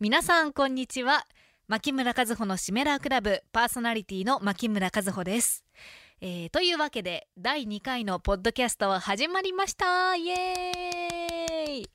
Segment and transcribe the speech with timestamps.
[0.00, 1.24] 皆さんこんにちは。
[1.68, 5.64] 牧村和穂のシメラークラブパーソナリティの牧村和穂です、
[6.20, 10.16] えーというわけで第2回のポッドキャストは始まりました。
[10.16, 11.90] イエーイ。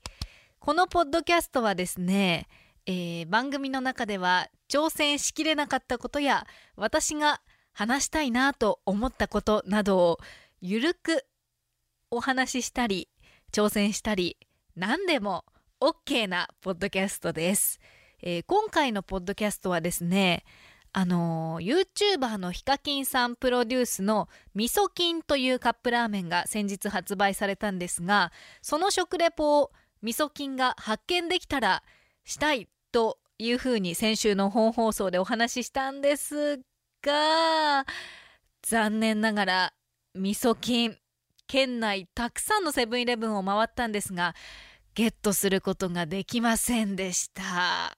[0.60, 2.48] このポッドキャストはですね、
[2.86, 6.48] えー番組の中では挑戦しきれなかったことや
[6.78, 7.42] 私が
[7.74, 10.20] 話したいなと思ったことなどを
[10.62, 11.26] ゆるく
[12.12, 13.10] お話ししたり
[13.52, 14.38] 挑戦したり
[14.78, 15.44] 何でも
[15.82, 17.80] OK なポッドキャストです、
[18.22, 20.44] えー今回のポッドキャストはですね
[20.92, 21.86] あのー
[22.20, 29.72] YouTuber のヒカキンさんプロデュースの味噌菌というカップラーメンが先日発売されたんですがその食レポを
[30.02, 31.82] 味噌菌が発見できたら
[32.26, 36.60] したいというふうに先週の本放送でお話ししたんです
[37.02, 37.86] が
[38.64, 39.74] 残念ながら
[40.14, 40.98] 味噌菌
[41.48, 44.36] 県内たくさんのセブンイレブンを回ったんですが
[44.96, 47.98] ゲットすることができませんでした。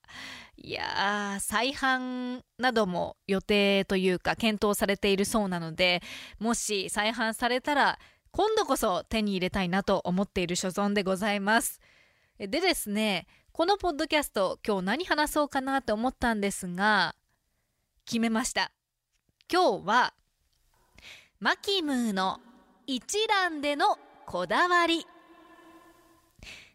[0.58, 6.04] いや再販なども予定というか検討されているそうなので
[6.38, 7.98] もし再販されたら
[8.30, 11.80] 今度こそ手に入れたいなと思っている所存でございます。
[12.38, 17.16] でですねこのポッドキャスト今日何話そうかなと思ったんですが
[18.06, 18.72] 決めました。
[19.52, 20.14] 今日は
[21.40, 22.40] マキムーの
[22.86, 25.06] 一蘭でのこだわり。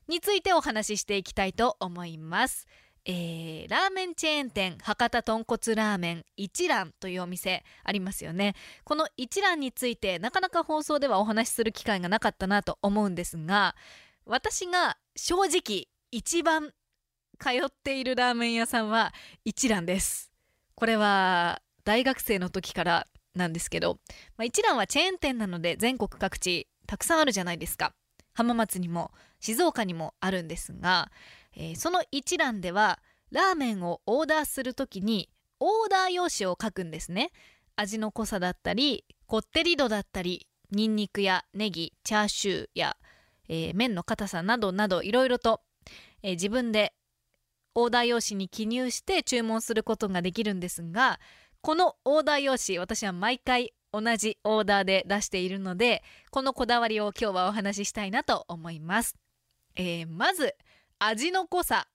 [0.08, 2.66] についてお話ししていきたいと思います。
[3.08, 8.54] えー、ラーメンチェーン店博多豚骨ラーメン一蘭というお店ありますよね。
[8.82, 13.76] この一蘭についてなかなか放送ではお話しする機会がなかったなと思うんですが
[14.24, 16.72] 私が正直一番
[17.38, 20.32] 通っているラーメン屋さんは一蘭です。
[20.74, 23.98] これは大学生の時からなんですけど、
[24.36, 27.94] まあ、一蘭はチェーン店なので全国各地たくさんあるじゃないですか。
[28.36, 31.10] 浜松にも静岡にもあるんですが、
[31.56, 33.00] えーその一蘭では
[33.32, 37.32] ラーメンをオーダーするときにオーダー用紙を書くんですね。
[37.76, 42.96] 味の濃さだったりこってり度だったりニンニクやネギチャーシューや、
[43.48, 45.62] えー麺の硬さなどなどいろいろと、
[46.22, 46.92] えー自分で
[47.74, 51.20] オーダー用紙に記入して注文することができるんですが
[51.62, 59.16] このオーダー用紙私は毎回同じオーダーで出しているのでこのこだわりを今日はお話ししたいなと思います、
[59.74, 60.54] えーまず
[60.98, 61.88] 味の濃さ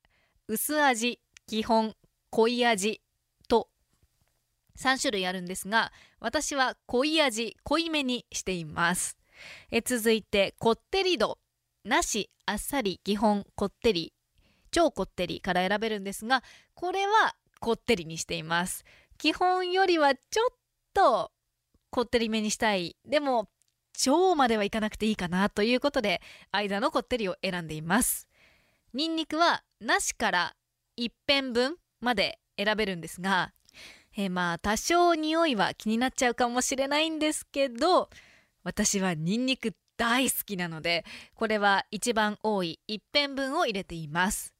[0.47, 1.95] 薄味基本
[2.29, 3.01] 濃い味
[3.47, 3.69] と
[4.77, 9.17] 3種類あるんですが私は濃い味濃いめにしています。
[9.71, 11.39] え続いてこってり度
[11.83, 14.13] なしあっさり基本こってり
[14.69, 16.43] 超こってりから選べるんですが
[16.75, 18.85] これはこってりにしています。
[19.17, 20.55] 基本よりはちょっ
[20.93, 21.31] と
[21.91, 22.95] こってりめにしたい。
[23.05, 23.49] でも
[23.93, 26.21] 超まではいかなくていいかなということで
[26.51, 28.27] 間のこってりを選んでいます。
[28.93, 30.55] ニンニクはなしから
[30.95, 33.53] 一片分まで選べるんですが、
[34.17, 38.09] えーまあ多少匂いは気になっちゃうかもしれないんですけど
[38.63, 44.53] 私はニンニク大好きなのでこれは一番多い一片分を入れています。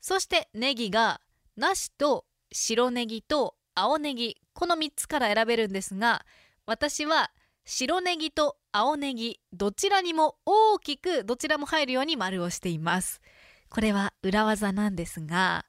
[0.00, 1.20] そしてネギが
[1.56, 6.24] なしと白ネギと青ネギこの3つから選べるんですが
[6.66, 7.30] 私は
[7.66, 13.20] 白ネギと青ネギどちらにも大きくどちらも入るように丸をしています。
[13.68, 15.66] これは裏技なんですが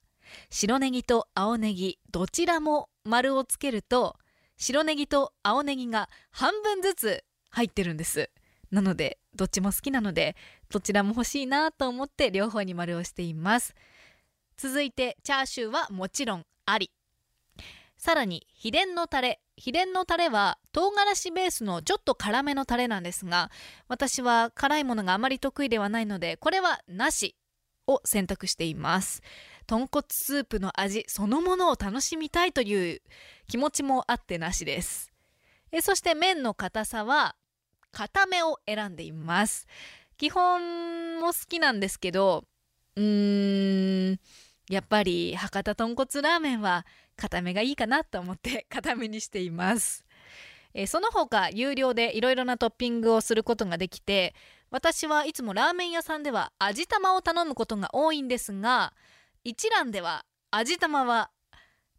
[0.49, 4.15] 白ネギと青ネギどちらも丸をつけると
[4.57, 8.29] 白ネギと青ネギが半分ずつ入ってるんです。
[8.71, 10.35] なのでどっちも好きなので
[10.69, 13.75] どちらも欲しいなと思って両方に丸をしています。
[14.57, 16.89] 続いてチャーシューはもちろんあり。
[18.05, 19.39] さらに秘伝のタレ。
[19.57, 23.49] 秘伝のタレは唐辛子ベースのちょっと辛めのタレなんですが
[23.87, 27.35] 私は辛いものがあまり得意ではないのでこれはなし
[27.87, 29.23] を選択しています。
[29.65, 33.01] 豚骨スープの味そのものを楽しみたいという
[33.47, 35.11] 気持ちもあってなしです。
[35.71, 37.35] えそして麺の硬さは
[37.91, 39.65] 硬めを選んでいます。
[40.17, 42.43] 基本も好きなんですけど
[42.97, 44.19] うーん
[44.69, 46.85] やっぱり博多豚骨ラーメンは
[47.15, 50.05] 固めがいいかなと思って 固めにしています。
[50.73, 54.35] えその他有料でいろいろなトッピングをすることができて
[54.71, 58.93] 私はいつもラーメン屋さんでは味玉を頼むことが多いんですが
[59.45, 61.31] 一蘭では味玉は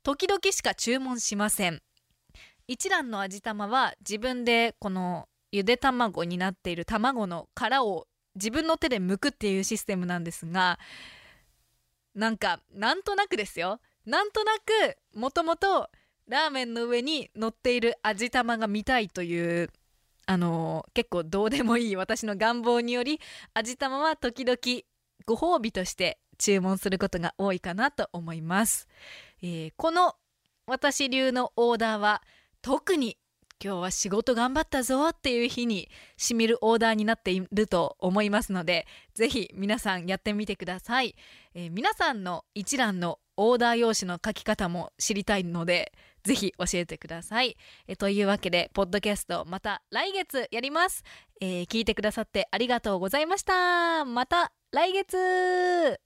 [0.03, 1.83] 時々しか注文しません。
[2.69, 10.79] 一蘭の味玉は自分でこのゆで卵になっている卵の殻を自分の手で剥くっていうシステムなんですが
[12.15, 15.91] なんかなんとなくですよなんとなくもともと
[16.29, 19.70] ラーメンの上に乗っている味玉が見たいという
[20.26, 23.20] あの結構どうでもいい私の願望により
[23.55, 24.58] 味玉は時々
[25.25, 28.88] ご褒美として注文することが多いかなと思います、
[29.43, 30.14] えー、この
[30.67, 32.23] 私流のオーダーは
[32.61, 33.17] 特に
[33.62, 41.14] 今日は仕事頑張ったぞっていう日にしみるオーダーになっていると思いますのでぜひ皆さんやってみてください、
[41.55, 45.93] えー、皆さんの一覧のオーダー用紙の書き方も知りたいので
[46.25, 47.56] ぜひ教えてください、
[47.87, 51.02] えー、というわけでポッドキャストまた来月やります、
[51.41, 54.05] えー、聞いてくださってありがとうございました。
[54.05, 56.06] また来月。